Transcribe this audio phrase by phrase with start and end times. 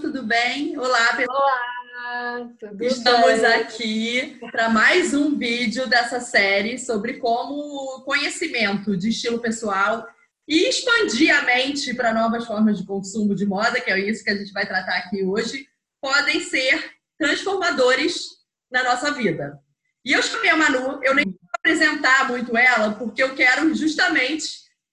[0.00, 0.76] Tudo bem?
[0.76, 1.38] Olá, pessoal.
[1.38, 3.52] Olá, tudo Estamos bem?
[3.54, 10.06] aqui para mais um vídeo dessa série sobre como conhecimento de estilo pessoal
[10.46, 14.30] e expandir a mente para novas formas de consumo de moda, que é isso que
[14.30, 15.66] a gente vai tratar aqui hoje,
[16.00, 18.36] podem ser transformadores
[18.70, 19.58] na nossa vida.
[20.04, 24.46] E eu chamei a Manu, eu nem vou apresentar muito ela, porque eu quero justamente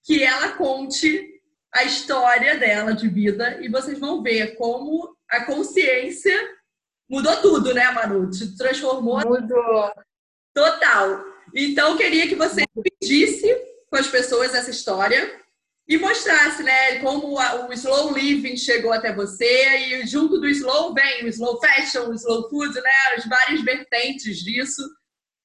[0.04, 1.42] que ela conte
[1.74, 6.34] a história dela de vida e vocês vão ver como a consciência
[7.10, 8.30] mudou tudo, né, Manu?
[8.30, 9.20] Te transformou.
[9.20, 9.92] Mudou.
[10.54, 11.24] Total.
[11.54, 12.64] Então, eu queria que você
[13.02, 13.54] pedisse
[13.90, 15.40] com as pessoas essa história
[15.88, 21.26] e mostrasse, né, como o slow living chegou até você e junto do slow vem
[21.26, 24.82] o slow fashion, o slow food, né, as várias vertentes disso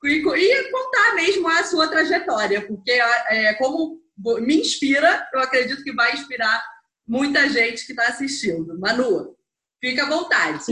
[0.05, 5.93] e, e contar mesmo a sua trajetória, porque é, como me inspira, eu acredito que
[5.93, 6.63] vai inspirar
[7.07, 8.79] muita gente que está assistindo.
[8.79, 9.37] Manu,
[9.81, 10.65] fica à vontade.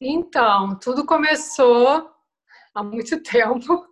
[0.00, 2.10] Então, tudo começou
[2.74, 3.86] há muito tempo,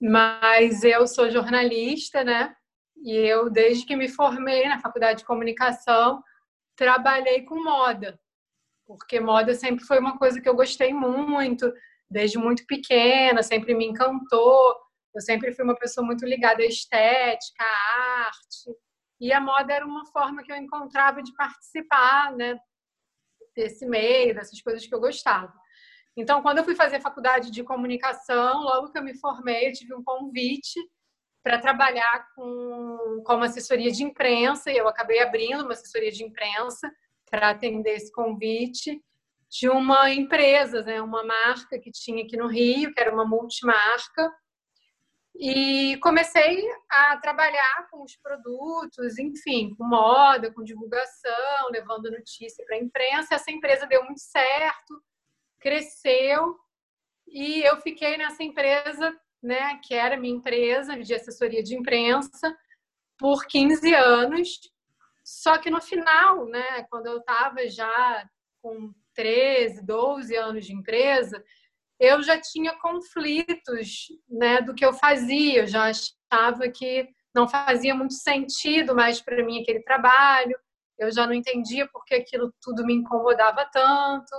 [0.00, 2.54] mas eu sou jornalista, né?
[3.02, 6.22] E eu, desde que me formei na faculdade de comunicação,
[6.76, 8.20] trabalhei com moda,
[8.86, 11.72] porque moda sempre foi uma coisa que eu gostei muito,
[12.10, 14.76] desde muito pequena, sempre me encantou.
[15.18, 18.72] Eu sempre fui uma pessoa muito ligada à estética, à arte.
[19.20, 22.56] E a moda era uma forma que eu encontrava de participar, né?
[23.56, 25.52] Desse meio, dessas coisas que eu gostava.
[26.16, 29.92] Então, quando eu fui fazer faculdade de comunicação, logo que eu me formei, eu tive
[29.92, 30.78] um convite
[31.42, 36.88] para trabalhar com, como assessoria de imprensa, e eu acabei abrindo uma assessoria de imprensa
[37.28, 39.02] para atender esse convite
[39.50, 44.32] de uma empresa, né, uma marca que tinha aqui no Rio, que era uma multimarca,
[45.40, 52.74] e comecei a trabalhar com os produtos, enfim, com moda, com divulgação, levando notícia para
[52.74, 53.36] a imprensa.
[53.36, 55.00] Essa empresa deu muito certo,
[55.60, 56.58] cresceu
[57.28, 62.56] e eu fiquei nessa empresa, né, que era minha empresa de assessoria de imprensa,
[63.16, 64.58] por 15 anos.
[65.22, 68.28] Só que no final, né, quando eu estava já
[68.60, 71.44] com 13, 12 anos de empresa,
[71.98, 77.94] eu já tinha conflitos né, do que eu fazia, eu já achava que não fazia
[77.94, 80.56] muito sentido mais para mim aquele trabalho,
[80.98, 84.34] eu já não entendia porque aquilo tudo me incomodava tanto.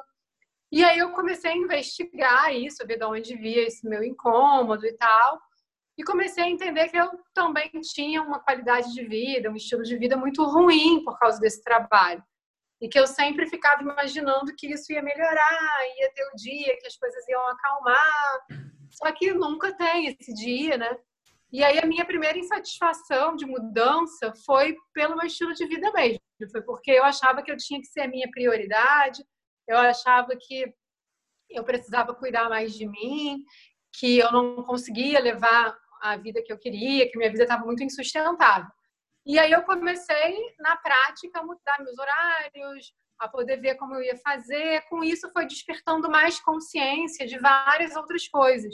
[0.71, 4.93] E aí eu comecei a investigar isso, ver de onde via esse meu incômodo e
[4.93, 5.39] tal,
[5.97, 9.97] e comecei a entender que eu também tinha uma qualidade de vida, um estilo de
[9.97, 12.23] vida muito ruim por causa desse trabalho
[12.81, 16.87] e que eu sempre ficava imaginando que isso ia melhorar, ia ter o dia que
[16.87, 18.45] as coisas iam acalmar.
[18.91, 20.97] Só que nunca tem esse dia, né?
[21.51, 26.19] E aí a minha primeira insatisfação de mudança foi pelo meu estilo de vida mesmo.
[26.51, 29.23] Foi porque eu achava que eu tinha que ser a minha prioridade,
[29.67, 30.71] eu achava que
[31.49, 33.43] eu precisava cuidar mais de mim,
[33.99, 37.83] que eu não conseguia levar a vida que eu queria, que minha vida estava muito
[37.83, 38.69] insustentável.
[39.29, 44.01] E aí eu comecei, na prática, a mudar meus horários, a poder ver como eu
[44.01, 44.81] ia fazer.
[44.89, 48.73] Com isso, foi despertando mais consciência de várias outras coisas.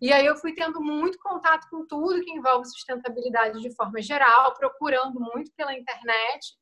[0.00, 4.54] E aí eu fui tendo muito contato com tudo que envolve sustentabilidade de forma geral,
[4.54, 6.56] procurando muito pela internet,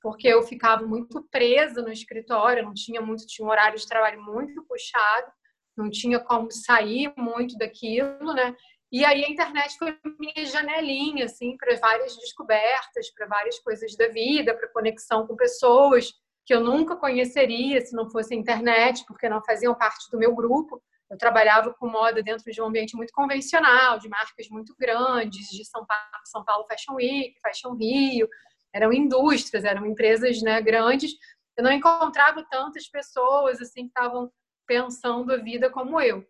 [0.00, 4.22] porque eu ficava muito presa no escritório, não tinha muito, tinha um horário de trabalho
[4.22, 5.30] muito puxado,
[5.76, 8.56] não tinha como sair muito daquilo, né?
[8.90, 14.08] E aí a internet foi minha janelinha, assim, para várias descobertas, para várias coisas da
[14.08, 16.12] vida, para conexão com pessoas
[16.46, 20.34] que eu nunca conheceria se não fosse a internet, porque não faziam parte do meu
[20.34, 20.82] grupo.
[21.10, 25.64] Eu trabalhava com moda dentro de um ambiente muito convencional, de marcas muito grandes, de
[25.66, 28.26] São Paulo, São Paulo Fashion Week, Fashion Rio,
[28.74, 31.12] eram indústrias, eram empresas né, grandes.
[31.56, 34.30] Eu não encontrava tantas pessoas assim que estavam
[34.66, 36.24] pensando a vida como eu.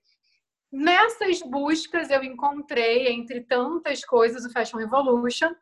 [0.71, 5.55] Nessas buscas eu encontrei, entre tantas coisas, o Fashion Revolution.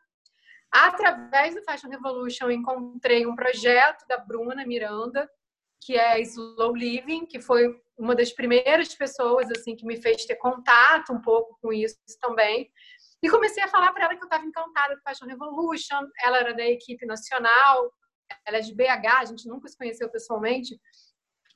[0.71, 5.29] Através do Fashion Revolution eu encontrei um projeto da Bruna Miranda,
[5.81, 10.35] que é Slow Living, que foi uma das primeiras pessoas assim que me fez ter
[10.35, 12.69] contato um pouco com isso também.
[13.23, 16.05] E comecei a falar para ela que eu estava encantada com Fashion Revolution.
[16.23, 17.91] Ela era da equipe nacional,
[18.45, 20.79] ela é de BH, a gente nunca se conheceu pessoalmente,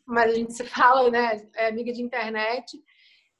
[0.06, 1.48] mas a gente se fala, né?
[1.56, 2.82] É amiga de internet.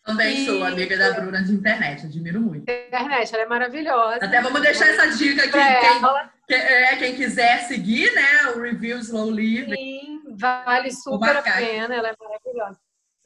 [0.04, 0.46] Também e...
[0.46, 2.64] sou amiga da Bruna de internet, admiro muito.
[2.64, 4.26] Internet, ela é maravilhosa.
[4.26, 5.52] Até vamos deixar essa dica aqui.
[5.52, 6.02] Quem,
[6.48, 8.52] quem, é, quem quiser seguir, né?
[8.56, 9.76] O Review Slow Living.
[9.76, 12.80] Sim, vale super a pena, ela é maravilhosa.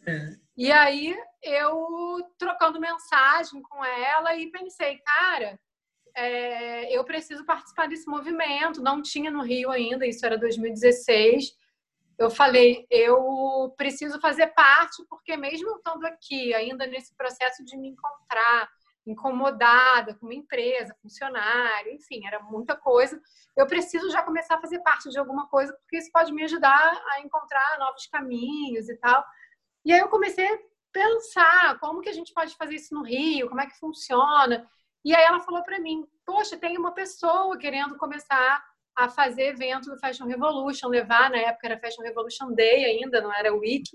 [0.06, 0.36] É.
[0.58, 5.60] E aí eu trocando mensagem com ela e pensei, cara,
[6.16, 8.82] é, eu preciso participar desse movimento.
[8.82, 11.54] Não tinha no Rio ainda, isso era 2016.
[12.18, 17.90] Eu falei, eu preciso fazer parte, porque mesmo estando aqui, ainda nesse processo de me
[17.90, 18.70] encontrar,
[19.06, 23.22] incomodada com uma empresa, funcionário, enfim, era muita coisa.
[23.56, 27.04] Eu preciso já começar a fazer parte de alguma coisa, porque isso pode me ajudar
[27.12, 29.24] a encontrar novos caminhos e tal.
[29.84, 30.60] E aí eu comecei a
[30.92, 34.68] pensar como que a gente pode fazer isso no Rio, como é que funciona.
[35.04, 38.64] E aí ela falou para mim: "Poxa, tem uma pessoa querendo começar
[38.96, 43.34] a fazer evento do Fashion Revolution, levar na época era Fashion Revolution Day ainda, não
[43.34, 43.90] era Week,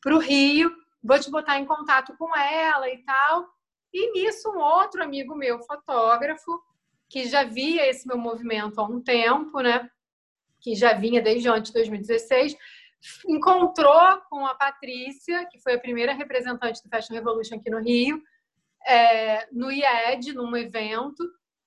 [0.00, 0.70] para o Rio.
[1.02, 3.48] Vou te botar em contato com ela e tal."
[3.92, 6.60] E nisso, um outro amigo meu, fotógrafo,
[7.08, 9.88] que já via esse meu movimento há um tempo, né?
[10.60, 12.56] Que já vinha desde antes de 2016,
[13.28, 18.20] encontrou com a Patrícia, que foi a primeira representante do Fashion Revolution aqui no Rio,
[18.86, 21.22] é, no IED, num evento,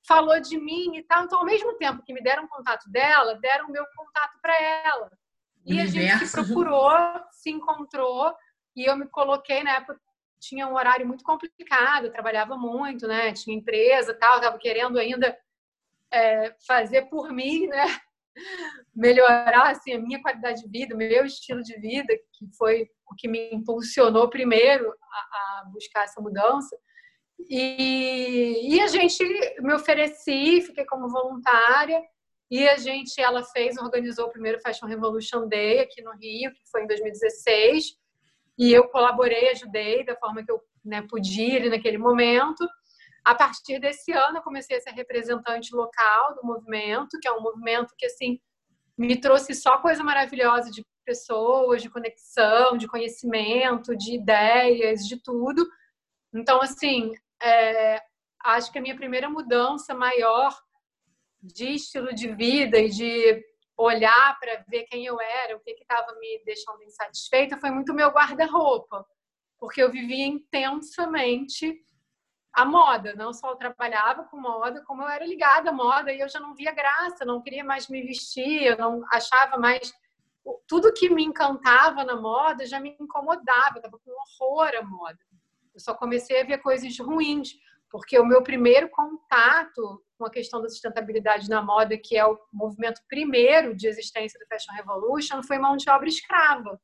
[0.07, 1.23] falou de mim e tal.
[1.23, 4.55] Então, ao mesmo tempo que me deram o contato dela, deram o meu contato para
[4.61, 5.11] ela.
[5.65, 6.91] E a gente se procurou,
[7.31, 8.33] se encontrou,
[8.75, 9.99] e eu me coloquei na época
[10.39, 13.33] tinha um horário muito complicado, eu trabalhava muito, né?
[13.33, 15.37] Tinha empresa tal, estava querendo ainda
[16.11, 17.85] é, fazer por mim, né?
[18.95, 23.27] Melhorar assim, a minha qualidade de vida, meu estilo de vida, que foi o que
[23.27, 25.17] me impulsionou primeiro a,
[25.61, 26.75] a buscar essa mudança.
[27.47, 29.23] E, e, a gente
[29.61, 32.01] me ofereci, fiquei como voluntária,
[32.51, 36.69] e a gente, ela fez, organizou o primeiro Fashion Revolution Day aqui no Rio, que
[36.71, 37.99] foi em 2016
[38.59, 42.67] e eu colaborei, ajudei da forma que eu né, podia ali naquele momento.
[43.23, 47.41] A partir desse ano, eu comecei a ser representante local do movimento, que é um
[47.41, 48.37] movimento que, assim,
[48.97, 55.65] me trouxe só coisa maravilhosa de pessoas, de conexão, de conhecimento, de ideias, de tudo.
[56.33, 58.01] Então, assim, é,
[58.43, 60.55] acho que a minha primeira mudança maior
[61.41, 63.43] de estilo de vida e de
[63.77, 68.09] olhar para ver quem eu era, o que estava me deixando insatisfeita, foi muito meu
[68.09, 69.05] guarda-roupa,
[69.57, 71.81] porque eu vivia intensamente
[72.51, 73.13] a moda.
[73.15, 76.39] Não só eu trabalhava com moda, como eu era ligada à moda e eu já
[76.39, 79.93] não via graça, não queria mais me vestir, eu não achava mais.
[80.67, 85.19] Tudo que me encantava na moda já me incomodava, eu estava com horror à moda.
[85.79, 87.53] Eu só comecei a ver coisas ruins,
[87.89, 92.37] porque o meu primeiro contato com a questão da sustentabilidade na moda, que é o
[92.51, 96.77] movimento primeiro de existência do Fashion Revolution, foi mão de obra escrava.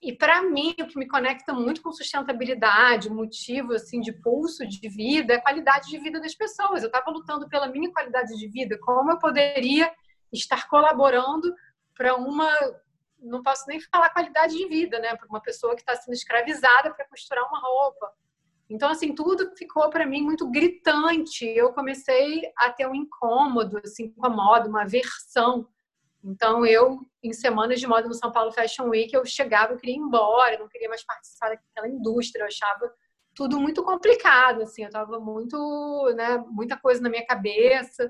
[0.00, 4.88] E para mim, o que me conecta muito com sustentabilidade, motivo assim de pulso de
[4.88, 6.82] vida, é a qualidade de vida das pessoas.
[6.82, 9.92] Eu estava lutando pela minha qualidade de vida, como eu poderia
[10.32, 11.54] estar colaborando
[11.94, 12.50] para uma,
[13.20, 16.92] não posso nem falar qualidade de vida, né, para uma pessoa que está sendo escravizada
[16.94, 18.12] para costurar uma roupa,
[18.70, 21.44] então, assim, tudo ficou para mim muito gritante.
[21.44, 25.66] Eu comecei a ter um incômodo, assim, com a moda, uma aversão.
[26.22, 29.96] Então, eu, em semanas de moda no São Paulo Fashion Week, eu chegava, eu queria
[29.96, 32.92] ir embora, não queria mais participar daquela indústria, eu achava
[33.34, 38.08] tudo muito complicado, assim, eu tava muito, né, muita coisa na minha cabeça.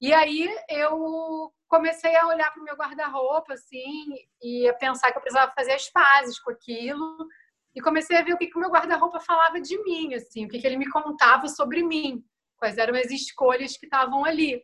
[0.00, 5.18] E aí eu comecei a olhar para o meu guarda-roupa, assim, e a pensar que
[5.18, 7.26] eu precisava fazer as pazes com aquilo
[7.74, 10.48] e comecei a ver o que, que o meu guarda-roupa falava de mim, assim, o
[10.48, 12.24] que, que ele me contava sobre mim,
[12.56, 14.62] quais eram as escolhas que estavam ali.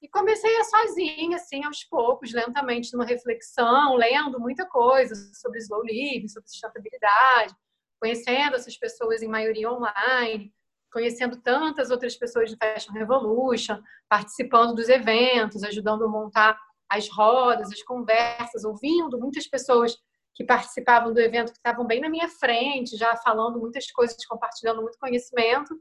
[0.00, 5.82] E comecei a sozinha, assim, aos poucos, lentamente, numa reflexão, lendo muita coisa sobre slow
[5.84, 7.54] living, sobre sustentabilidade,
[8.00, 10.52] conhecendo essas pessoas em maioria online,
[10.96, 17.70] conhecendo tantas outras pessoas de Fashion Revolution, participando dos eventos, ajudando a montar as rodas,
[17.70, 19.94] as conversas, ouvindo muitas pessoas
[20.34, 24.80] que participavam do evento, que estavam bem na minha frente, já falando muitas coisas, compartilhando
[24.80, 25.78] muito conhecimento.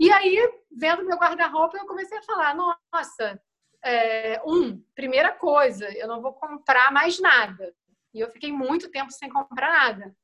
[0.00, 3.38] E aí, vendo meu guarda-roupa, eu comecei a falar: nossa,
[3.84, 7.74] é, um, primeira coisa, eu não vou comprar mais nada.
[8.14, 10.16] E eu fiquei muito tempo sem comprar nada.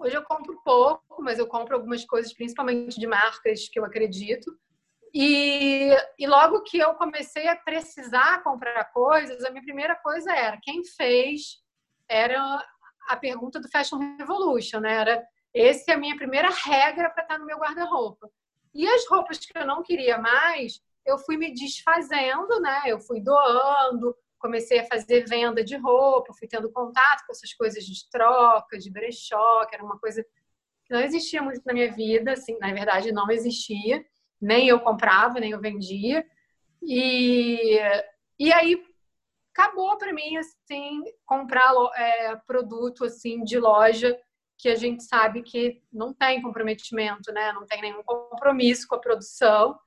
[0.00, 4.50] Hoje eu compro pouco, mas eu compro algumas coisas, principalmente de marcas que eu acredito.
[5.12, 10.58] E, e, logo que eu comecei a precisar comprar coisas, a minha primeira coisa era
[10.62, 11.58] quem fez,
[12.08, 12.66] era
[13.08, 14.94] a pergunta do Fashion Revolution, né?
[14.94, 15.22] Era
[15.54, 18.30] essa é a minha primeira regra para estar no meu guarda-roupa.
[18.72, 22.84] E as roupas que eu não queria mais, eu fui me desfazendo, né?
[22.86, 27.84] Eu fui doando, comecei a fazer venda de roupa, fui tendo contato com essas coisas
[27.84, 30.24] de troca, de brechó, que era uma coisa
[30.84, 34.04] que não existia muito na minha vida, assim, na verdade não existia,
[34.40, 36.26] nem eu comprava, nem eu vendia.
[36.82, 37.78] E,
[38.38, 38.82] e aí
[39.52, 44.18] acabou para mim assim comprar é, produto assim de loja
[44.56, 47.52] que a gente sabe que não tem comprometimento, né?
[47.52, 49.78] Não tem nenhum compromisso com a produção.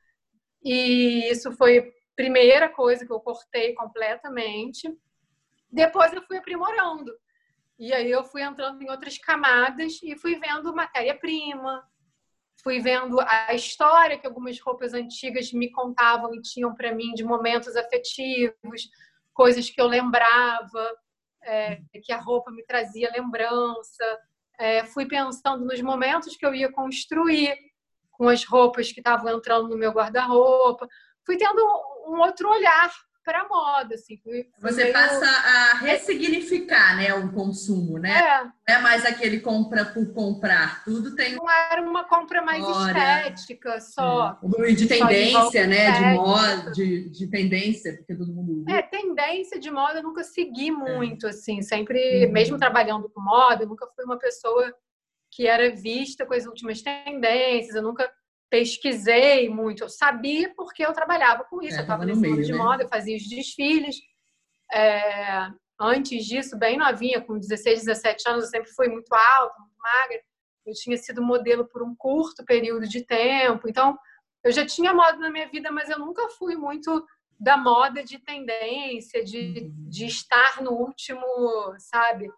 [0.64, 4.90] E isso foi primeira coisa que eu cortei completamente.
[5.72, 7.12] Depois eu fui aprimorando.
[7.80, 11.84] E aí eu fui entrando em outras camadas e fui vendo matéria-prima,
[12.64, 17.24] fui vendo a história que algumas roupas antigas me contavam e tinham para mim de
[17.24, 18.90] momentos afetivos,
[19.34, 20.96] coisas que eu lembrava,
[21.44, 24.20] é, que a roupa me trazia lembrança.
[24.58, 27.58] É, fui pensando nos momentos que eu ia construir
[28.12, 30.88] com as roupas que estavam entrando no meu guarda-roupa.
[31.26, 31.62] Fui tendo
[32.06, 32.92] um outro olhar
[33.24, 34.20] para a moda, assim.
[34.60, 34.94] Você meio...
[34.94, 38.12] passa a ressignificar, né, o consumo, né?
[38.12, 38.44] É.
[38.44, 41.36] Não é mais aquele compra por comprar, tudo tem...
[41.36, 44.38] Não era uma compra mais estética, só.
[44.44, 44.74] É.
[44.74, 48.70] De tendência, de né, de moda, de, de tendência, porque todo mundo...
[48.70, 50.72] É, tendência de moda eu nunca segui é.
[50.72, 51.30] muito, é.
[51.30, 52.32] assim, sempre, uhum.
[52.32, 54.74] mesmo trabalhando com moda, eu nunca fui uma pessoa
[55.32, 58.12] que era vista com as últimas tendências, eu nunca
[58.54, 59.84] pesquisei muito.
[59.84, 61.76] Eu sabia porque eu trabalhava com isso.
[61.76, 62.58] É, eu estava nesse mundo de né?
[62.60, 63.96] moda, eu fazia os desfiles.
[64.72, 69.76] É, antes disso, bem novinha, com 16, 17 anos, eu sempre fui muito alta, muito
[69.80, 70.22] magra.
[70.68, 73.68] Eu tinha sido modelo por um curto período de tempo.
[73.68, 73.98] Então,
[74.44, 77.04] eu já tinha moda na minha vida, mas eu nunca fui muito
[77.40, 81.26] da moda de tendência, de, de estar no último,
[81.80, 82.30] sabe?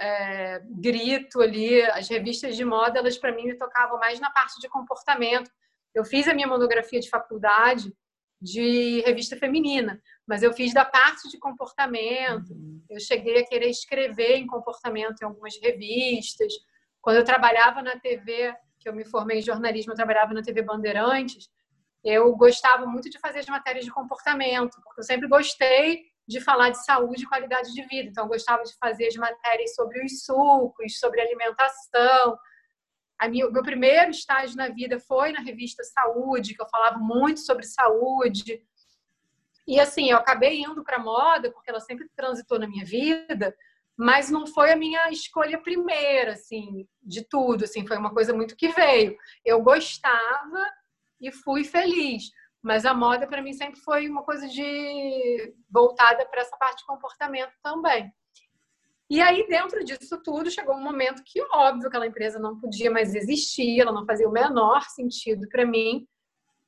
[0.00, 1.82] É, grito ali.
[1.82, 5.50] As revistas de moda, elas para mim me tocavam mais na parte de comportamento.
[5.94, 7.92] Eu fiz a minha monografia de faculdade
[8.40, 12.50] de revista feminina, mas eu fiz da parte de comportamento.
[12.52, 12.82] Uhum.
[12.88, 16.52] Eu cheguei a querer escrever em comportamento em algumas revistas.
[17.02, 20.62] Quando eu trabalhava na TV, que eu me formei em jornalismo, eu trabalhava na TV
[20.62, 21.50] Bandeirantes,
[22.02, 26.70] eu gostava muito de fazer as matérias de comportamento, porque eu sempre gostei de falar
[26.70, 28.08] de saúde e qualidade de vida.
[28.08, 32.38] Então, eu gostava de fazer as matérias sobre os sucos, sobre alimentação.
[33.18, 37.40] A minha, meu primeiro estágio na vida foi na revista Saúde, que eu falava muito
[37.40, 38.62] sobre saúde.
[39.66, 43.52] E assim, eu acabei indo para moda porque ela sempre transitou na minha vida,
[43.96, 48.56] mas não foi a minha escolha primeira, assim, de tudo, assim, foi uma coisa muito
[48.56, 49.16] que veio.
[49.44, 50.64] Eu gostava
[51.20, 52.30] e fui feliz.
[52.62, 56.86] Mas a moda para mim sempre foi uma coisa de voltada para essa parte de
[56.86, 58.12] comportamento também.
[59.08, 63.12] E aí, dentro disso tudo, chegou um momento que, óbvio, aquela empresa não podia mais
[63.12, 66.06] existir, ela não fazia o menor sentido para mim.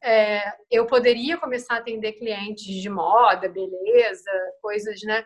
[0.03, 4.31] É, eu poderia começar a atender clientes de moda, beleza,
[4.61, 5.25] coisas, né?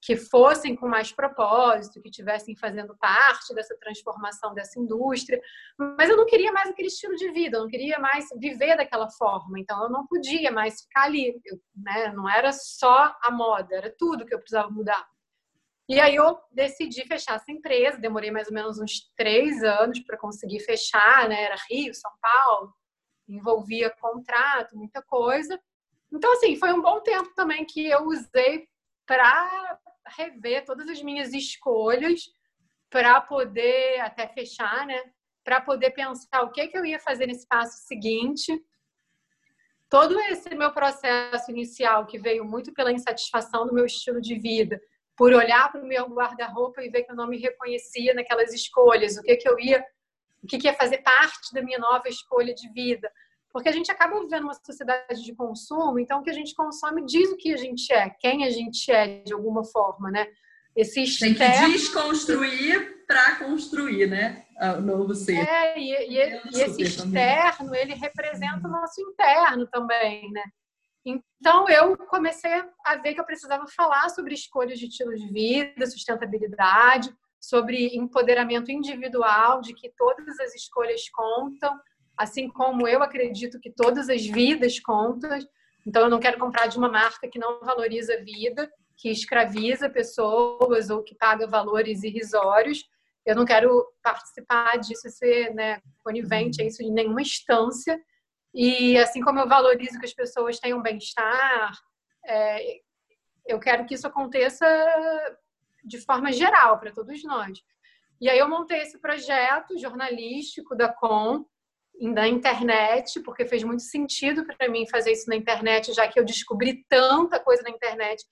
[0.00, 5.40] Que fossem com mais propósito, que tivessem fazendo parte dessa transformação dessa indústria,
[5.76, 9.10] mas eu não queria mais aquele estilo de vida, eu não queria mais viver daquela
[9.10, 12.12] forma, então eu não podia mais ficar ali, eu, né?
[12.12, 15.04] não era só a moda, era tudo que eu precisava mudar.
[15.88, 20.18] E aí eu decidi fechar essa empresa, demorei mais ou menos uns três anos para
[20.18, 21.44] conseguir fechar, né?
[21.44, 22.74] Era Rio, São Paulo,
[23.26, 25.58] envolvia contrato, muita coisa.
[26.12, 28.68] Então, assim, foi um bom tempo também que eu usei
[29.08, 29.80] para
[30.18, 32.30] rever todas as minhas escolhas
[32.90, 35.02] para poder até fechar, né?
[35.42, 38.52] Para poder pensar o que que eu ia fazer nesse passo seguinte.
[39.88, 44.78] Todo esse meu processo inicial que veio muito pela insatisfação do meu estilo de vida,
[45.16, 49.16] por olhar para o meu guarda-roupa e ver que eu não me reconhecia naquelas escolhas,
[49.16, 49.82] o que que eu ia,
[50.42, 53.10] o que que ia fazer parte da minha nova escolha de vida
[53.52, 57.04] porque a gente acaba vivendo uma sociedade de consumo, então o que a gente consome
[57.04, 60.26] diz o que a gente é, quem a gente é, de alguma forma, né?
[60.76, 61.36] Esse externo...
[61.36, 64.44] Tem que desconstruir para construir, né?
[64.76, 65.36] O novo ser.
[65.36, 70.44] É, e, e, e esse externo, ele representa o nosso interno também, né?
[71.04, 75.86] Então, eu comecei a ver que eu precisava falar sobre escolhas de estilo de vida,
[75.86, 81.78] sustentabilidade, sobre empoderamento individual, de que todas as escolhas contam,
[82.18, 85.38] assim como eu acredito que todas as vidas contam.
[85.86, 89.88] Então, eu não quero comprar de uma marca que não valoriza a vida, que escraviza
[89.88, 92.84] pessoas ou que paga valores irrisórios.
[93.24, 97.98] Eu não quero participar disso, ser né, conivente a isso em nenhuma instância.
[98.52, 101.72] E assim como eu valorizo que as pessoas tenham bem-estar,
[102.26, 102.80] é,
[103.46, 104.66] eu quero que isso aconteça
[105.84, 107.62] de forma geral para todos nós.
[108.20, 111.46] E aí eu montei esse projeto jornalístico da Com,
[112.00, 116.24] na internet, porque fez muito sentido para mim fazer isso na internet, já que eu
[116.24, 118.24] descobri tanta coisa na internet.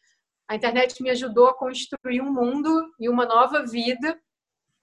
[0.48, 2.70] A internet me ajudou a construir um mundo
[3.00, 4.18] e uma nova vida,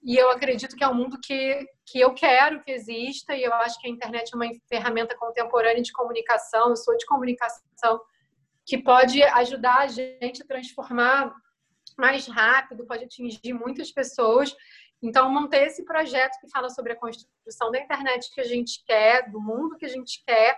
[0.03, 3.53] e eu acredito que é um mundo que, que eu quero que exista, e eu
[3.53, 8.01] acho que a internet é uma ferramenta contemporânea de comunicação, eu sou de comunicação,
[8.65, 11.33] que pode ajudar a gente a transformar
[11.97, 14.53] mais rápido, pode atingir muitas pessoas
[15.03, 19.29] então, montei esse projeto que fala sobre a construção da internet que a gente quer,
[19.29, 20.57] do mundo que a gente quer,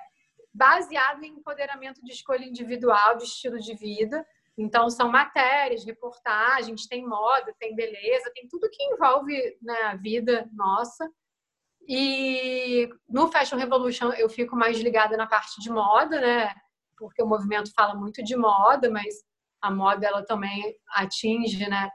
[0.54, 4.24] baseado em empoderamento de escolha individual, de estilo de vida.
[4.56, 10.48] Então, são matérias, reportagens, tem moda, tem beleza, tem tudo que envolve né, a vida
[10.54, 11.10] nossa.
[11.88, 16.54] E no Fashion Revolution eu fico mais ligada na parte de moda, né?
[16.98, 19.16] Porque o movimento fala muito de moda, mas
[19.60, 21.90] a moda ela também atinge, né,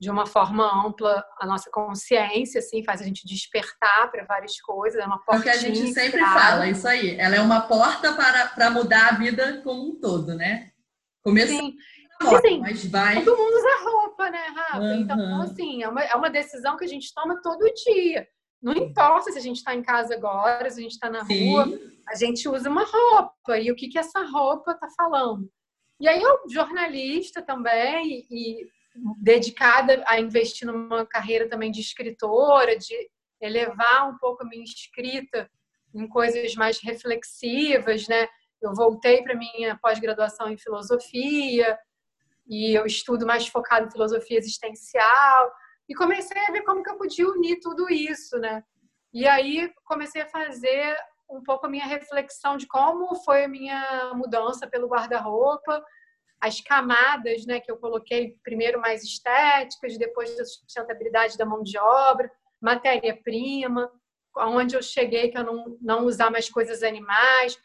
[0.00, 5.00] de uma forma ampla a nossa consciência, assim, faz a gente despertar para várias coisas,
[5.00, 5.36] é uma porta.
[5.36, 7.16] É o que a gente sempre fala, isso aí.
[7.18, 10.72] Ela é uma porta para, para mudar a vida como um todo, né?
[11.22, 11.76] Começa Sim.
[12.20, 13.24] assim, mas vai.
[13.24, 14.78] Todo mundo usa roupa, né, Rafa?
[14.78, 15.00] Uhum.
[15.00, 18.26] Então, assim, é uma, é uma decisão que a gente toma todo dia.
[18.60, 21.50] Não importa se a gente está em casa agora, se a gente está na Sim.
[21.50, 21.66] rua,
[22.08, 23.58] a gente usa uma roupa.
[23.58, 25.48] E o que, que essa roupa está falando?
[26.00, 28.66] E aí, eu, jornalista também, e
[29.20, 32.94] dedicada a investir numa carreira também de escritora, de
[33.40, 35.50] elevar um pouco a minha escrita
[35.94, 38.26] em coisas mais reflexivas, né?
[38.60, 41.78] Eu voltei para minha pós-graduação em filosofia
[42.46, 45.52] e eu estudo mais focado em filosofia existencial
[45.88, 48.62] e comecei a ver como que eu podia unir tudo isso, né?
[49.12, 50.96] E aí comecei a fazer
[51.30, 55.82] um pouco a minha reflexão de como foi a minha mudança pelo guarda-roupa,
[56.44, 61.78] as camadas, né, que eu coloquei primeiro mais estéticas, depois da sustentabilidade da mão de
[61.78, 63.90] obra, matéria-prima,
[64.36, 67.58] onde eu cheguei que eu não, não usar mais coisas animais.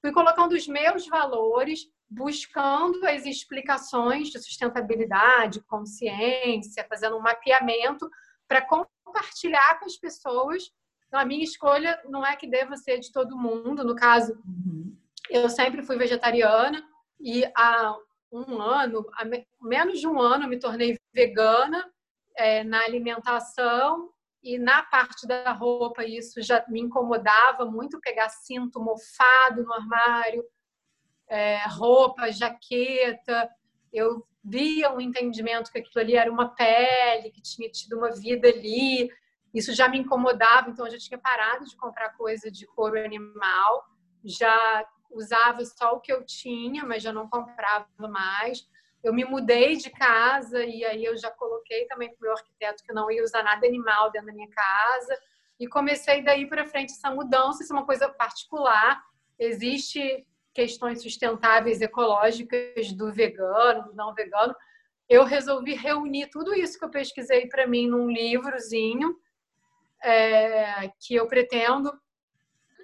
[0.00, 8.10] Fui colocando os meus valores, buscando as explicações de sustentabilidade, consciência, fazendo um mapeamento
[8.48, 10.72] para compartilhar com as pessoas.
[11.06, 13.84] Então, a minha escolha não é que deva ser de todo mundo.
[13.84, 14.96] No caso, uhum.
[15.30, 16.84] eu sempre fui vegetariana
[17.20, 17.96] e há
[18.34, 19.06] um ano,
[19.62, 21.88] menos de um ano, eu me tornei vegana
[22.36, 24.10] é, na alimentação
[24.42, 30.44] e na parte da roupa isso já me incomodava muito pegar cinto mofado no armário,
[31.28, 33.48] é, roupa, jaqueta.
[33.92, 38.48] Eu via um entendimento que aquilo ali era uma pele, que tinha tido uma vida
[38.48, 39.08] ali.
[39.54, 43.84] Isso já me incomodava, então eu já tinha parado de comprar coisa de couro animal,
[44.24, 48.66] já usava só o que eu tinha, mas já não comprava mais.
[49.02, 52.82] Eu me mudei de casa e aí eu já coloquei também para o meu arquiteto
[52.82, 55.16] que eu não ia usar nada animal dentro da minha casa.
[55.60, 59.02] E comecei daí para frente essa mudança, isso é uma coisa particular.
[59.38, 64.54] Existe questões sustentáveis ecológicas do vegano, do não vegano.
[65.08, 69.16] Eu resolvi reunir tudo isso que eu pesquisei para mim num livrozinho
[70.02, 71.92] é, que eu pretendo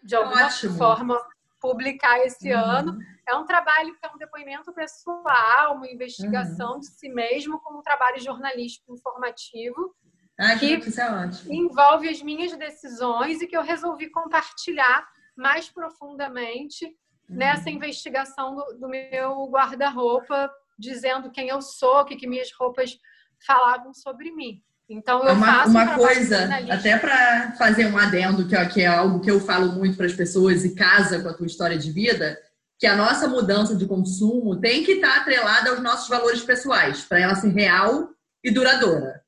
[0.02, 0.76] de alguma Ótimo.
[0.76, 1.29] forma
[1.60, 2.60] publicar esse uhum.
[2.60, 2.98] ano.
[3.28, 6.80] É um trabalho que é um depoimento pessoal, uma investigação uhum.
[6.80, 9.94] de si mesmo, como um trabalho jornalístico informativo.
[10.38, 17.36] Ah, que, é envolve as minhas decisões e que eu resolvi compartilhar mais profundamente uhum.
[17.36, 22.98] nessa investigação do, do meu guarda-roupa, dizendo quem eu sou, o que, que minhas roupas
[23.46, 24.62] falavam sobre mim.
[24.90, 29.20] Então, eu é uma, uma coisa, até para fazer um adendo, que, que é algo
[29.20, 32.36] que eu falo muito para as pessoas e casa com a tua história de vida,
[32.76, 37.02] que a nossa mudança de consumo tem que estar tá atrelada aos nossos valores pessoais,
[37.02, 38.08] para ela ser real
[38.42, 39.22] e duradoura.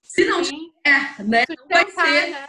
[0.00, 0.70] Se não Sim.
[0.84, 2.46] tiver, né, não vai ser, né?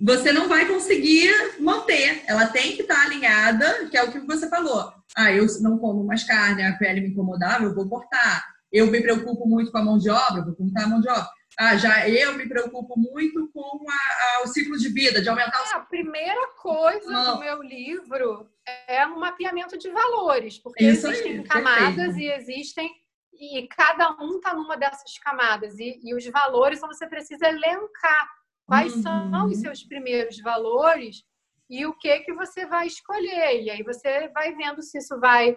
[0.00, 2.24] você não vai conseguir manter.
[2.26, 4.92] Ela tem que estar tá alinhada, que é o que você falou.
[5.16, 8.44] Ah, eu não como mais carne, a pele me incomodava, eu vou cortar.
[8.72, 11.30] Eu me preocupo muito com a mão de obra, vou cortar a mão de obra
[11.58, 15.60] ah, já eu me preocupo muito com a, a, o ciclo de vida, de aumentar
[15.60, 15.64] o...
[15.64, 17.34] É, a primeira coisa Não.
[17.34, 18.48] do meu livro
[18.86, 22.20] é um mapeamento de valores, porque Isso existem aí, camadas perfeito.
[22.20, 23.02] e existem
[23.34, 28.28] e cada um está numa dessas camadas e, e, os valores você precisa elencar
[28.66, 29.02] quais uhum.
[29.02, 31.24] são os seus primeiros valores
[31.68, 35.56] e o que que você vai escolher e aí você vai vendo se isso vai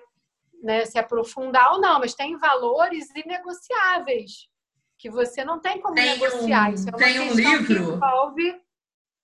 [0.64, 4.48] né, se aprofundar ou não, mas tem valores inegociáveis
[4.98, 6.70] que você não tem como tem negociar.
[6.70, 8.62] Um, Isso é uma tem um livro que envolve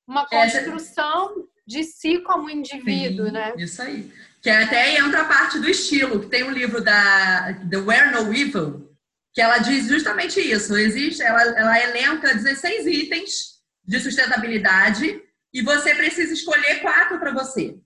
[0.07, 3.53] uma construção de si como indivíduo, Sim, né?
[3.57, 4.12] Isso aí.
[4.41, 8.34] Que até entra a parte do estilo, que tem um livro da The Where No
[8.34, 8.91] Evil,
[9.34, 10.75] que ela diz justamente isso.
[10.75, 15.21] Existe, ela, ela elenca 16 itens de sustentabilidade
[15.53, 17.77] e você precisa escolher quatro para você.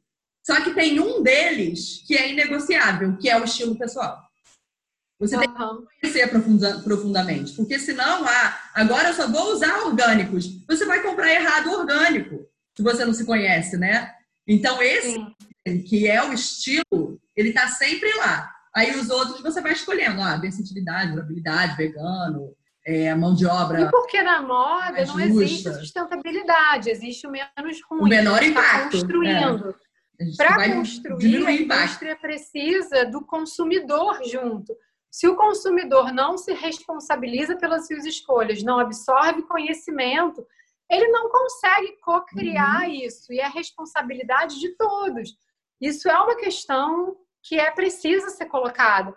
[0.46, 4.25] Só que tem um deles que é inegociável, que é o estilo pessoal.
[5.20, 5.42] Você uhum.
[5.42, 10.46] tem que conhecer profunda, profundamente, porque senão, ah, agora eu só vou usar orgânicos.
[10.68, 14.14] Você vai comprar errado orgânico, se você não se conhece, né?
[14.48, 15.84] Então, esse, Sim.
[15.84, 18.52] que é o estilo, ele está sempre lá.
[18.76, 22.54] Aí os outros você vai escolhendo, ah, versatilidade, durabilidade, vegano,
[22.86, 23.82] é, mão de obra.
[23.82, 28.02] E porque na moda não existe sustentabilidade, existe o menos ruim.
[28.02, 28.84] O menor tá impacto.
[28.84, 29.76] Tá construindo.
[30.20, 30.36] É.
[30.38, 34.74] Para construir, a indústria precisa do consumidor junto.
[35.16, 40.46] Se o consumidor não se responsabiliza pelas suas escolhas, não absorve conhecimento,
[40.92, 42.96] ele não consegue co-criar uhum.
[42.96, 43.32] isso.
[43.32, 45.34] E é responsabilidade de todos.
[45.80, 49.16] Isso é uma questão que é precisa ser colocada.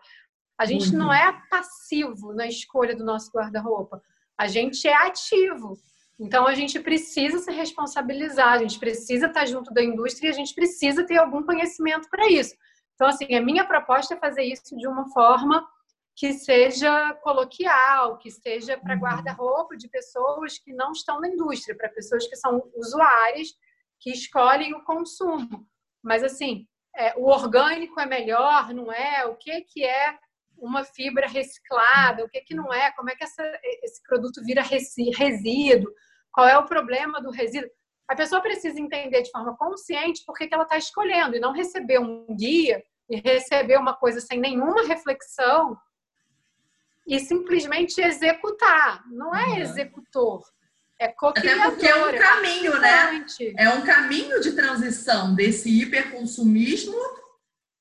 [0.57, 0.99] A gente uhum.
[0.99, 4.01] não é passivo na escolha do nosso guarda-roupa.
[4.39, 5.77] A gente é ativo.
[6.17, 10.35] Então a gente precisa se responsabilizar, a gente precisa estar junto da indústria e a
[10.35, 12.55] gente precisa ter algum conhecimento para isso.
[12.95, 15.67] Então, assim, a minha proposta é fazer isso de uma forma
[16.19, 19.01] que seja coloquial, que seja para uhum.
[19.01, 23.51] guarda-roupa de pessoas que não estão na indústria, para pessoas que são usuárias,
[24.01, 25.65] que escolhem o consumo.
[26.03, 29.27] Mas, assim, é, o orgânico é melhor, não é?
[29.27, 30.19] O que, que é
[30.57, 32.25] uma fibra reciclada?
[32.25, 32.91] O que, que não é?
[32.97, 33.45] Como é que essa,
[33.85, 35.93] esse produto vira resíduo?
[36.33, 37.71] Qual é o problema do resíduo?
[38.09, 41.53] A pessoa precisa entender de forma consciente por que, que ela está escolhendo e não
[41.53, 45.79] receber um guia e receber uma coisa sem nenhuma reflexão
[47.09, 49.03] e simplesmente executar.
[49.11, 49.57] Não é uhum.
[49.57, 50.45] executor,
[51.01, 51.63] é co-criador.
[51.63, 53.27] Até porque é um é caminho, é né?
[53.57, 56.99] É um caminho de transição desse hiperconsumismo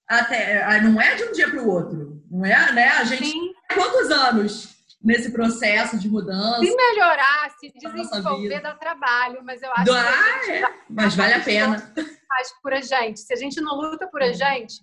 [0.08, 0.80] até.
[0.82, 2.24] Não é de um dia para o outro.
[2.32, 2.88] Não é, né?
[2.90, 3.30] A gente.
[3.30, 3.54] Sim.
[3.74, 6.60] Quantos anos nesse processo de mudança?
[6.64, 9.92] Se melhorar, se desenvolver, dá trabalho, mas eu acho que.
[9.92, 10.74] Ah, é.
[10.90, 11.94] Mas vale a pena.
[12.30, 13.20] Faz por a gente.
[13.20, 14.76] Se a gente não luta por a gente,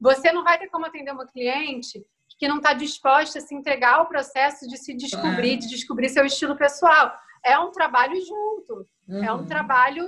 [0.00, 2.02] você não vai ter como atender uma cliente
[2.38, 6.24] que não está disposta a se entregar ao processo de se descobrir, de descobrir seu
[6.24, 7.12] estilo pessoal.
[7.44, 9.24] É um trabalho junto, uhum.
[9.24, 9.46] é um uhum.
[9.46, 10.06] trabalho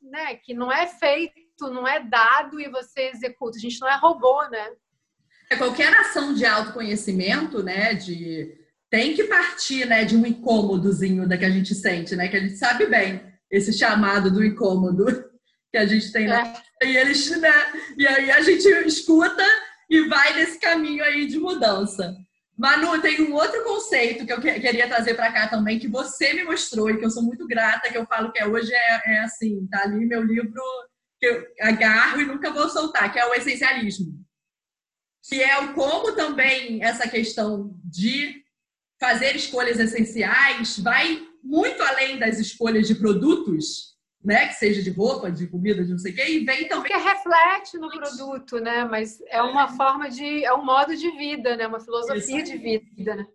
[0.00, 1.34] né, que não é feito,
[1.70, 3.56] não é dado e você executa.
[3.56, 4.68] A gente não é robô, né?
[5.50, 8.52] É qualquer ação de autoconhecimento, né, de
[8.90, 12.40] tem que partir, né, de um incômodozinho da que a gente sente, né, que a
[12.40, 15.06] gente sabe bem esse chamado do incômodo
[15.70, 16.54] que a gente tem, né?
[16.82, 16.86] É.
[16.86, 17.52] E eles, né,
[17.96, 19.44] e aí a gente escuta
[19.88, 22.16] e vai nesse caminho aí de mudança.
[22.56, 26.44] Manu, tem um outro conceito que eu queria trazer para cá também, que você me
[26.44, 29.18] mostrou e que eu sou muito grata, que eu falo que é, hoje é, é
[29.18, 30.62] assim, tá ali meu livro
[31.18, 34.14] que eu agarro e nunca vou soltar, que é o essencialismo.
[35.28, 38.42] Que é o como também essa questão de
[38.98, 43.95] fazer escolhas essenciais vai muito além das escolhas de produtos
[44.26, 44.48] né?
[44.48, 46.90] Que seja de roupa, de comida, de não sei o quê, e vem também.
[46.90, 48.84] Que reflete no produto, né?
[48.84, 50.44] Mas é uma forma de.
[50.44, 51.68] é um modo de vida, né?
[51.68, 53.26] Uma filosofia de vida, né?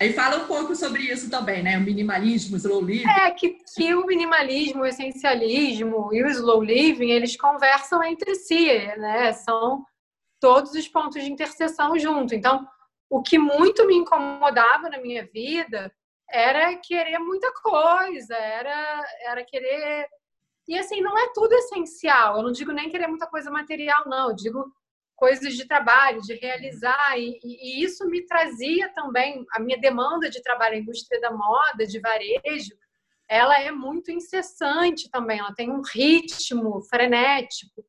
[0.00, 1.78] Aí fala um pouco sobre isso também, né?
[1.78, 3.08] O minimalismo, o slow living.
[3.08, 8.66] É, que, que o minimalismo, o essencialismo e o slow living, eles conversam entre si,
[8.96, 9.32] né?
[9.32, 9.84] São
[10.40, 12.34] todos os pontos de interseção junto.
[12.34, 12.66] Então,
[13.08, 15.92] o que muito me incomodava na minha vida
[16.32, 20.08] era querer muita coisa, era, era querer.
[20.66, 22.38] E assim, não é tudo essencial.
[22.38, 24.30] Eu não digo nem querer muita coisa material, não.
[24.30, 24.72] Eu digo
[25.14, 27.18] coisas de trabalho, de realizar.
[27.18, 31.86] E, e, isso me trazia também a minha demanda de trabalho na indústria da moda,
[31.86, 32.74] de varejo.
[33.28, 35.38] Ela é muito incessante também.
[35.38, 37.84] Ela tem um ritmo frenético.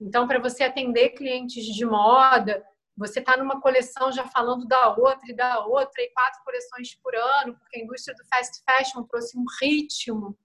[0.00, 2.64] Então, para você atender clientes de moda,
[2.98, 7.14] você está numa coleção já falando da outra e da outra, e quatro coleções por
[7.14, 10.36] ano, porque a indústria do fast fashion trouxe um ritmo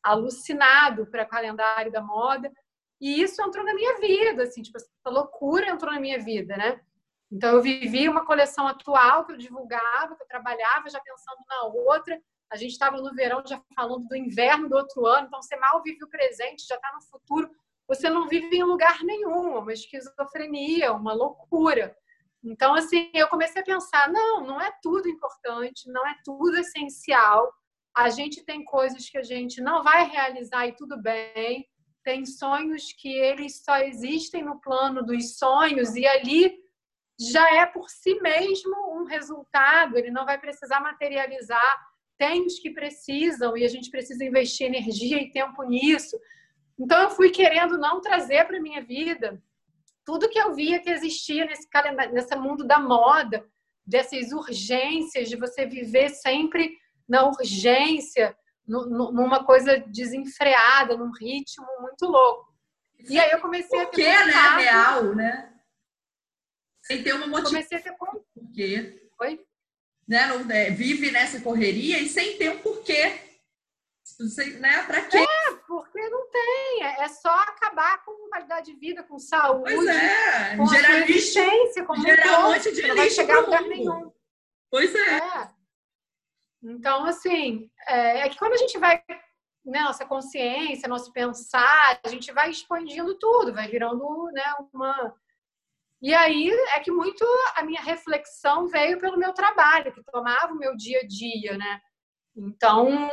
[0.00, 2.52] alucinado para o calendário da moda.
[3.00, 6.80] E isso entrou na minha vida, assim, tipo, essa loucura entrou na minha vida, né?
[7.30, 11.62] Então, eu vivi uma coleção atual que eu divulgava, que eu trabalhava já pensando na
[11.64, 12.20] outra.
[12.50, 15.82] A gente estava no verão já falando do inverno do outro ano, então você mal
[15.82, 17.50] vive o presente, já está no futuro
[17.88, 21.96] você não vive em lugar nenhum, uma esquizofrenia, uma loucura.
[22.44, 27.50] Então, assim, eu comecei a pensar: não, não é tudo importante, não é tudo essencial.
[27.96, 31.66] A gente tem coisas que a gente não vai realizar e tudo bem.
[32.04, 36.56] Tem sonhos que eles só existem no plano dos sonhos e ali
[37.18, 41.88] já é por si mesmo um resultado, ele não vai precisar materializar.
[42.16, 46.16] Tem os que precisam e a gente precisa investir energia e tempo nisso.
[46.78, 49.42] Então eu fui querendo não trazer para minha vida
[50.04, 53.46] tudo que eu via que existia nesse calendário, nesse mundo da moda,
[53.84, 58.36] dessas urgências de você viver sempre na urgência,
[58.66, 62.54] numa coisa desenfreada, num ritmo muito louco.
[62.98, 64.56] E aí eu comecei Por a ter né?
[64.56, 65.54] Real, né?
[66.82, 67.52] Sem ter uma motivação.
[67.52, 68.22] Comecei a ter Por
[68.54, 69.10] quê?
[69.20, 69.46] Oi?
[70.06, 70.26] Né?
[70.26, 73.28] Não, é, vive nessa correria e sem ter um porquê.
[74.58, 74.82] Né?
[74.84, 75.18] Para quê?
[75.18, 76.84] É, porque não tem.
[76.84, 80.56] É, é só acabar com qualidade de vida, com saúde, pois é.
[80.56, 84.12] com gerar existência, como gerar um monte de não vai chegar a lugar nenhum.
[84.70, 85.16] Pois é.
[85.16, 85.50] é.
[86.62, 89.02] Então, assim, é, é, que quando a gente vai
[89.64, 95.14] né, nossa consciência, nosso pensar, a gente vai expandindo tudo, vai virando né, uma.
[96.00, 100.58] E aí é que muito a minha reflexão veio pelo meu trabalho, que tomava o
[100.58, 101.80] meu dia a dia, né?
[102.36, 103.10] Então,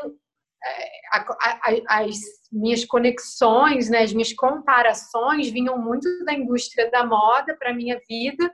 [1.88, 2.20] as
[2.52, 8.00] minhas conexões, né, as minhas comparações vinham muito da indústria da moda para a minha
[8.08, 8.52] vida,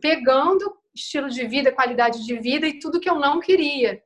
[0.00, 4.02] pegando estilo de vida, qualidade de vida e tudo que eu não queria.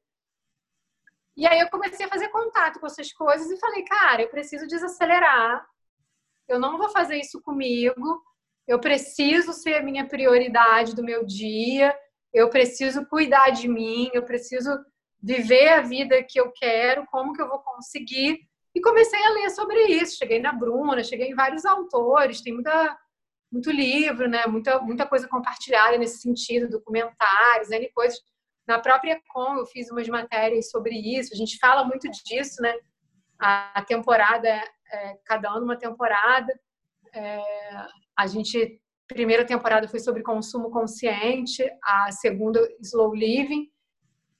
[1.36, 4.66] E aí eu comecei a fazer contato com essas coisas e falei, cara, eu preciso
[4.66, 5.66] desacelerar.
[6.48, 8.22] Eu não vou fazer isso comigo.
[8.66, 11.94] Eu preciso ser a minha prioridade do meu dia.
[12.32, 14.10] Eu preciso cuidar de mim.
[14.14, 14.70] Eu preciso
[15.22, 17.06] viver a vida que eu quero.
[17.06, 18.38] Como que eu vou conseguir?
[18.74, 20.18] E comecei a ler sobre isso.
[20.18, 22.40] Cheguei na Bruna, cheguei em vários autores.
[22.40, 22.96] Tem muita
[23.50, 24.46] muito livro, né?
[24.46, 28.20] Muita muita coisa compartilhada nesse sentido, documentários, N coisas
[28.66, 31.32] na própria Com, eu fiz umas matérias sobre isso.
[31.32, 32.74] A gente fala muito disso, né?
[33.38, 36.52] A temporada, é, cada ano uma temporada.
[37.14, 37.40] É,
[38.16, 43.70] a gente, primeira temporada foi sobre consumo consciente, a segunda, slow living.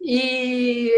[0.01, 0.91] E,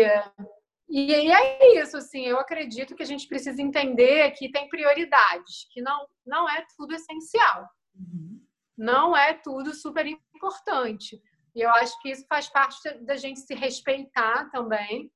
[0.89, 5.81] e é isso, assim, eu acredito que a gente precisa entender que tem prioridades, que
[5.81, 7.69] não, não é tudo essencial.
[7.95, 8.41] Uhum.
[8.77, 11.21] Não é tudo super importante.
[11.55, 15.11] E eu acho que isso faz parte da gente se respeitar também.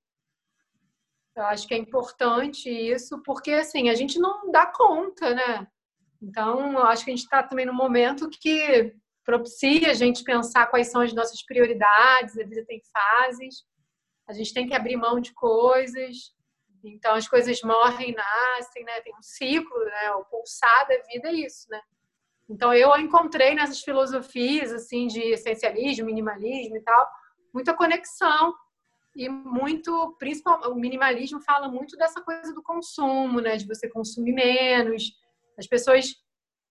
[1.37, 5.67] Eu acho que é importante isso, porque assim, a gente não dá conta, né?
[6.21, 10.67] Então, eu acho que a gente está também no momento que propicia a gente pensar
[10.67, 13.65] quais são as nossas prioridades, a vida tem fases,
[14.33, 16.35] a gente tem que abrir mão de coisas,
[16.85, 19.01] então as coisas morrem, nascem, né?
[19.03, 20.11] Tem um ciclo, né?
[20.13, 21.81] O pulsar da vida é isso, né?
[22.49, 27.09] Então eu encontrei nessas filosofias assim de essencialismo, minimalismo e tal,
[27.55, 28.55] muita conexão
[29.15, 34.33] e muito, principalmente o minimalismo fala muito dessa coisa do consumo, né, de você consumir
[34.33, 35.13] menos.
[35.59, 36.15] As pessoas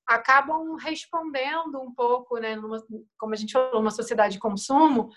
[0.08, 2.84] acabam respondendo um pouco, né, numa,
[3.18, 5.10] como a gente falou, uma sociedade de consumo,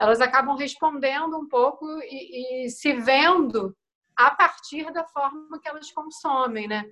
[0.00, 3.74] elas acabam respondendo um pouco e, e se vendo
[4.16, 6.84] a partir da forma que elas consomem, né?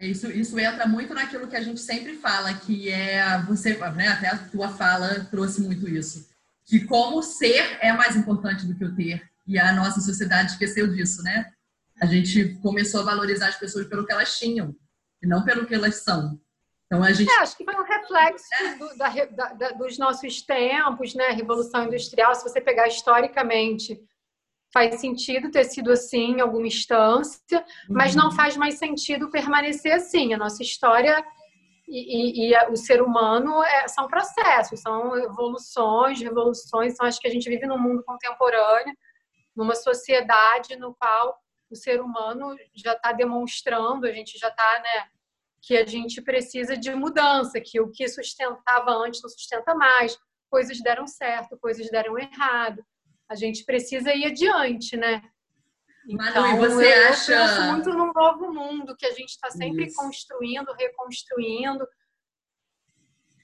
[0.00, 4.28] Isso, isso entra muito naquilo que a gente sempre fala, que é você, né, até
[4.28, 6.28] a tua fala trouxe muito isso,
[6.64, 9.28] que como ser é mais importante do que o ter.
[9.44, 11.50] E a nossa sociedade esqueceu disso, né?
[12.00, 14.76] A gente começou a valorizar as pessoas pelo que elas tinham
[15.22, 16.38] e não pelo que elas são.
[16.88, 17.30] Então a gente.
[17.30, 18.74] É, acho que foi um reflexo é.
[18.76, 21.28] do, da, da, dos nossos tempos, né?
[21.28, 22.34] Revolução industrial.
[22.34, 24.00] Se você pegar historicamente
[24.72, 28.32] faz sentido ter sido assim em alguma instância, mas não uhum.
[28.32, 30.34] faz mais sentido permanecer assim.
[30.34, 31.24] A nossa história
[31.86, 36.92] e, e, e o ser humano é, são processos, são evoluções, revoluções.
[36.92, 38.94] Então, acho que a gente vive num mundo contemporâneo,
[39.56, 41.38] numa sociedade no qual
[41.70, 45.08] o ser humano já está demonstrando, a gente já está, né,
[45.60, 50.16] que a gente precisa de mudança, que o que sustentava antes não sustenta mais,
[50.50, 52.82] coisas deram certo, coisas deram errado
[53.28, 55.22] a gente precisa ir adiante, né?
[56.08, 57.36] Então, Manu, você eu, acha...
[57.36, 59.96] penso muito no novo mundo que a gente está sempre Isso.
[59.96, 61.86] construindo, reconstruindo.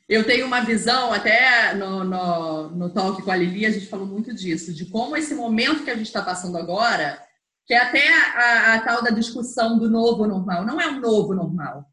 [0.09, 4.07] Eu tenho uma visão, até no, no, no talk com a Lili, a gente falou
[4.07, 7.23] muito disso, de como esse momento que a gente está passando agora,
[7.67, 11.35] que é até a, a, tal da discussão do novo normal, não é um novo
[11.35, 11.87] normal.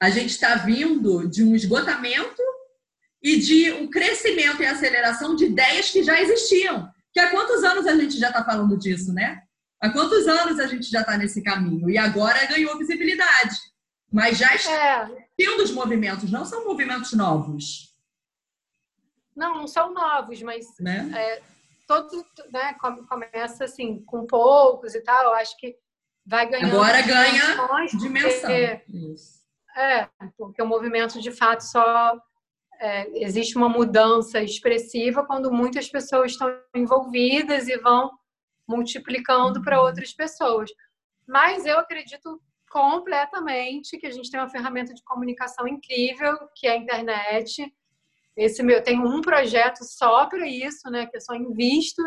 [0.00, 2.42] A gente está vindo de um esgotamento
[3.22, 6.88] e de um crescimento e aceleração de ideias que já existiam.
[7.12, 9.42] Que há quantos anos a gente já está falando disso, né?
[9.80, 11.88] Há quantos anos a gente já está nesse caminho?
[11.88, 13.56] E agora ganhou visibilidade.
[14.10, 15.62] Mas já está é.
[15.62, 17.94] os movimentos, não são movimentos novos.
[19.36, 21.10] Não, não são novos, mas né?
[21.14, 21.42] é,
[21.86, 22.74] todos né,
[23.08, 25.24] começa assim, com poucos e tal.
[25.24, 25.76] Eu acho que
[26.26, 26.74] vai ganhando.
[26.74, 27.56] Agora ganha
[27.98, 28.50] dimensão.
[28.50, 28.84] Porque,
[29.78, 32.20] é, porque o movimento de fato só
[32.80, 38.10] é, existe uma mudança expressiva quando muitas pessoas estão envolvidas e vão
[38.66, 40.70] multiplicando para outras pessoas.
[41.26, 46.72] Mas eu acredito completamente que a gente tem uma ferramenta de comunicação incrível, que é
[46.72, 47.72] a internet.
[48.36, 52.02] Esse meu tem um projeto só para isso, né, que eu só invisto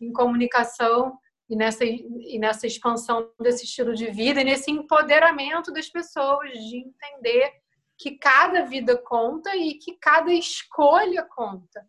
[0.00, 1.16] em comunicação
[1.48, 6.78] e nessa, e nessa expansão desse estilo de vida e nesse empoderamento das pessoas de
[6.78, 7.52] entender
[7.98, 11.86] que cada vida conta e que cada escolha conta.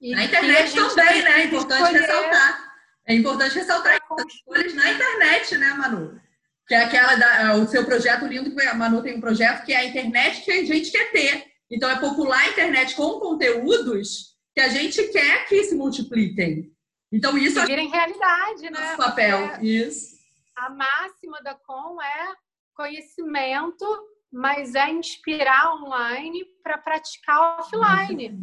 [0.00, 1.40] E na internet também, né?
[1.40, 2.76] É importante ressaltar.
[3.06, 6.20] É importante ressaltar as escolhas na internet, né, Manu?
[6.66, 9.72] Que é aquela da, o seu projeto lindo, que a Manu tem um projeto que
[9.72, 11.46] é a internet que a gente quer ter.
[11.70, 16.75] Então, é popular a internet com conteúdos que a gente quer que se multipliquem.
[17.12, 17.60] Então, isso.
[17.60, 18.70] Que virem realidade, né?
[18.70, 19.64] Nosso papel, é...
[19.64, 20.16] isso.
[20.56, 22.34] a máxima da Com é
[22.74, 23.84] conhecimento,
[24.32, 28.38] mas é inspirar online para praticar offline.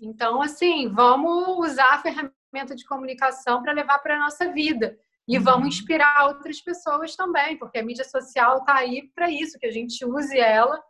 [0.00, 4.98] Então, assim, vamos usar a ferramenta de comunicação para levar para a nossa vida.
[5.28, 5.68] E vamos uhum.
[5.68, 10.04] inspirar outras pessoas também, porque a mídia social está aí para isso, que a gente
[10.04, 10.82] use ela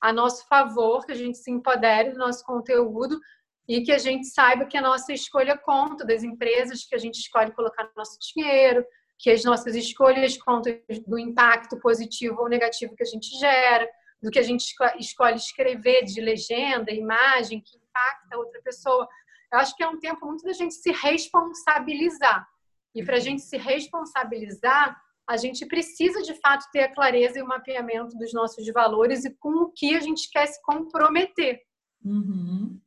[0.00, 3.20] a nosso favor, que a gente se empodere do nosso conteúdo
[3.68, 7.16] e que a gente saiba que a nossa escolha conta, das empresas que a gente
[7.16, 8.84] escolhe colocar nosso dinheiro,
[9.18, 13.88] que as nossas escolhas contam do impacto positivo ou negativo que a gente gera,
[14.22, 19.08] do que a gente escolhe escrever de legenda, imagem, que impacta outra pessoa.
[19.52, 22.46] Eu acho que é um tempo muito da gente se responsabilizar.
[22.94, 24.96] E para a gente se responsabilizar,
[25.28, 29.34] a gente precisa de fato ter a clareza e o mapeamento dos nossos valores e
[29.34, 31.60] com o que a gente quer se comprometer.
[32.04, 32.80] Uhum.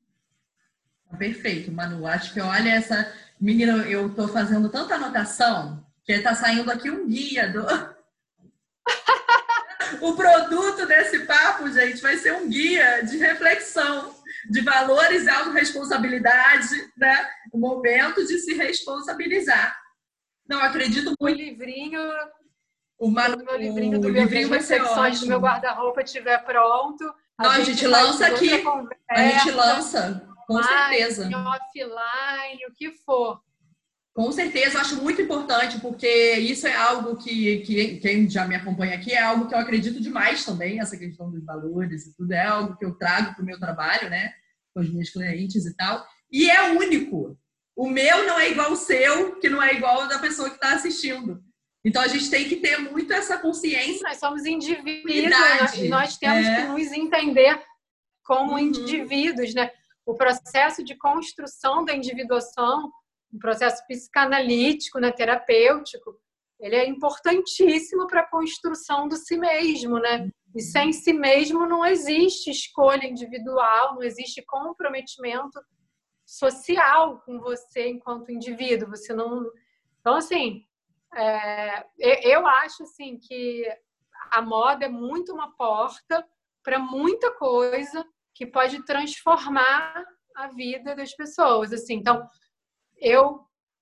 [1.18, 2.06] Perfeito, Manu.
[2.06, 7.08] Acho que olha essa menina, eu estou fazendo tanta anotação que está saindo aqui um
[7.08, 7.66] guia do.
[10.02, 14.14] o produto desse papo, gente, vai ser um guia de reflexão
[14.50, 17.28] de valores e autorresponsabilidade, né?
[17.52, 19.78] O momento de se responsabilizar.
[20.48, 21.36] Não, acredito muito.
[21.36, 22.00] O livrinho.
[22.98, 25.22] O, Manu, o meu livrinho do o meu livrinho vai ser ótimo.
[25.22, 27.04] do meu guarda-roupa estiver pronto.
[27.40, 28.64] Não, a gente lança aqui.
[29.10, 31.28] A gente lança, com certeza.
[31.28, 33.40] Offline, o que for.
[34.16, 38.96] Com certeza, acho muito importante, porque isso é algo que, que quem já me acompanha
[38.96, 42.44] aqui é algo que eu acredito demais também, essa questão dos valores e tudo, é
[42.44, 44.34] algo que eu trago para o meu trabalho, né,
[44.74, 47.38] com os meus clientes e tal, e é único.
[47.76, 50.56] O meu não é igual ao seu, que não é igual ao da pessoa que
[50.56, 51.42] está assistindo.
[51.86, 54.02] Então a gente tem que ter muito essa consciência.
[54.04, 55.16] Nós somos indivíduos
[55.78, 56.56] e nós temos é.
[56.56, 57.62] que nos entender
[58.26, 58.60] como uhum.
[58.60, 59.72] indivíduos, né?
[60.10, 62.92] O processo de construção da individuação
[63.32, 66.20] um processo psicanalítico, né, terapêutico,
[66.60, 70.28] ele é importantíssimo para a construção do si mesmo, né?
[70.56, 75.62] E sem si mesmo não existe escolha individual, não existe comprometimento
[76.26, 78.90] social com você enquanto indivíduo.
[78.90, 79.46] Você não.
[80.00, 80.66] Então, assim,
[81.16, 81.86] é...
[82.28, 83.64] eu acho assim que
[84.32, 86.28] a moda é muito uma porta
[86.64, 88.04] para muita coisa
[88.40, 91.74] que pode transformar a vida das pessoas.
[91.74, 92.26] Assim, então,
[92.98, 93.42] eu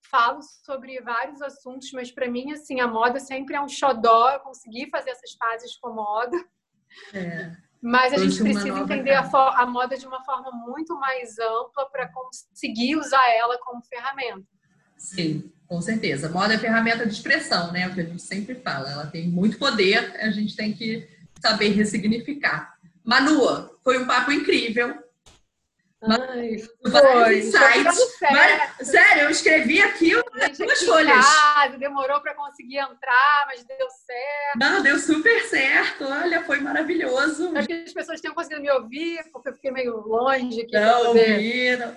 [0.09, 4.31] falo sobre vários assuntos, mas para mim, assim, a moda sempre é um xodó.
[4.31, 6.35] Eu consegui fazer essas fases com moda.
[7.13, 7.51] É.
[7.79, 12.11] Mas a gente precisa entender a, a, moda de uma forma muito mais ampla para
[12.11, 14.47] conseguir usar ela como ferramenta.
[14.97, 16.25] Sim, com certeza.
[16.25, 17.81] A moda é ferramenta de expressão, né?
[17.81, 18.89] É o que a gente sempre fala.
[18.89, 21.07] Ela tem muito poder, a gente tem que
[21.39, 22.76] saber ressignificar.
[23.07, 25.01] Manua, foi um papo incrível.
[26.03, 26.57] Ai,
[26.91, 27.39] foi.
[27.39, 28.17] Insights.
[28.21, 31.25] Mas, sério, eu escrevi aqui duas folhas.
[31.25, 34.59] Casa, demorou para conseguir entrar, mas deu certo.
[34.59, 36.03] Não, deu super certo.
[36.03, 37.57] Olha, foi maravilhoso.
[37.57, 40.73] Acho que as pessoas tenham conseguido me ouvir, porque eu fiquei meio longe aqui.
[40.73, 41.95] Não, ouviram.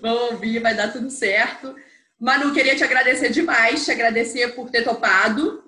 [0.00, 1.76] Vão ouvir, vai dar tudo certo.
[2.18, 5.62] Manu, queria te agradecer demais, te agradecer por ter topado,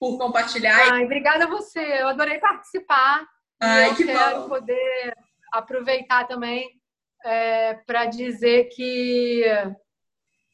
[0.00, 0.94] por compartilhar.
[0.94, 1.78] Ai, obrigada a você.
[1.78, 3.33] Eu adorei participar.
[3.64, 4.48] Ai, eu que quero bom.
[4.48, 5.16] poder
[5.52, 6.80] aproveitar também
[7.24, 9.44] é, para dizer que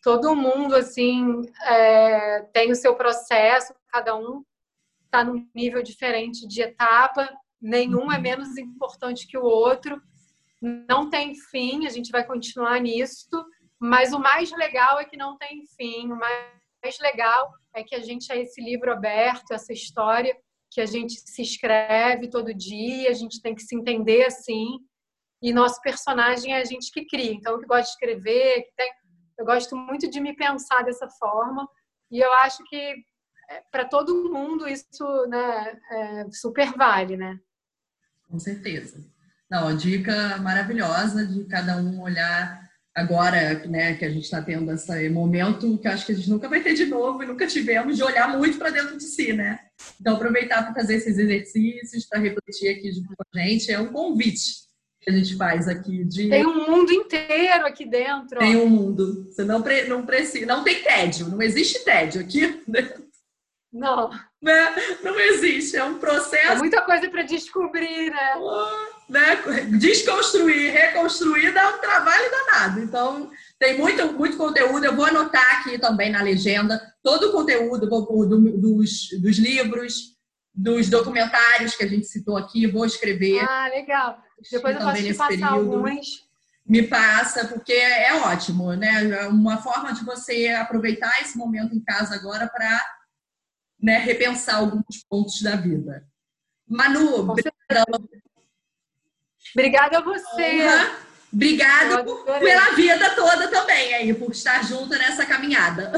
[0.02, 4.44] todo mundo assim é, tem o seu processo, cada um
[5.04, 7.28] está num nível diferente de etapa,
[7.60, 8.22] nenhum é uhum.
[8.22, 10.00] menos importante que o outro,
[10.62, 13.28] não tem fim, a gente vai continuar nisso,
[13.78, 18.00] mas o mais legal é que não tem fim, o mais legal é que a
[18.00, 20.36] gente é esse livro aberto, essa história
[20.70, 24.78] que a gente se escreve todo dia, a gente tem que se entender assim,
[25.42, 27.32] e nosso personagem é a gente que cria.
[27.32, 28.92] Então, eu que gosto de escrever, que tem,
[29.38, 31.68] eu gosto muito de me pensar dessa forma,
[32.10, 32.94] e eu acho que
[33.50, 37.38] é, para todo mundo isso né, é, super vale, né?
[38.28, 39.04] Com certeza.
[39.50, 45.08] Não, dica maravilhosa de cada um olhar agora, né, que a gente está tendo esse
[45.08, 48.02] momento que acho que a gente nunca vai ter de novo e nunca tivemos de
[48.02, 49.60] olhar muito para dentro de si, né?
[50.00, 53.92] Então aproveitar para fazer esses exercícios, para refletir aqui junto com a gente, é um
[53.92, 56.04] convite que a gente faz aqui.
[56.04, 56.28] De...
[56.28, 58.38] Tem um mundo inteiro aqui dentro.
[58.38, 59.24] Tem um mundo.
[59.30, 59.84] Você não, pre...
[59.84, 60.46] não precisa.
[60.46, 63.08] Não tem tédio, não existe tédio aqui dentro.
[63.72, 64.10] Não.
[64.42, 64.74] Né?
[65.00, 65.76] Não existe.
[65.76, 66.54] É um processo.
[66.54, 68.34] É muita coisa para descobrir, né?
[69.10, 69.42] Né?
[69.78, 72.80] Desconstruir, reconstruir dá um trabalho danado.
[72.80, 74.84] Então, tem muito, muito conteúdo.
[74.84, 80.16] Eu vou anotar aqui também na legenda todo o conteúdo do, dos, dos livros,
[80.54, 82.66] dos documentários que a gente citou aqui.
[82.66, 83.40] Vou escrever.
[83.40, 84.22] Ah, legal.
[84.50, 85.74] Depois eu posso te passar período.
[85.74, 86.30] alguns.
[86.64, 89.10] Me passa, porque é ótimo, né?
[89.10, 92.80] É uma forma de você aproveitar esse momento em casa agora para
[93.80, 96.06] né, repensar alguns pontos da vida.
[96.68, 97.50] Manu, obrigada.
[99.54, 100.62] Obrigada a você.
[100.62, 101.10] Honra.
[101.32, 102.04] Obrigado
[102.40, 105.92] pela vida toda também aí, por estar junto nessa caminhada.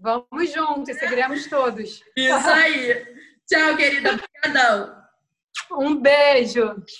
[0.00, 2.02] Vamos juntos, seguiremos todos.
[2.16, 3.06] Isso aí.
[3.46, 4.14] Tchau, querida.
[4.14, 4.96] Obrigadão.
[5.70, 6.82] Um beijo.